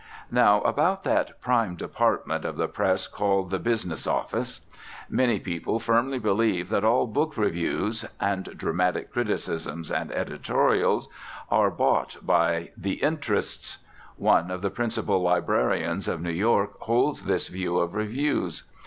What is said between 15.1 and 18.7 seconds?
librarians of New York holds this view of reviews.